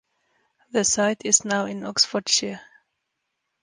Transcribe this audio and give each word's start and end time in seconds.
The 0.71 0.83
site 0.83 1.23
is 1.25 1.45
now 1.45 1.65
in 1.67 1.85
Oxfordshire. 1.85 2.59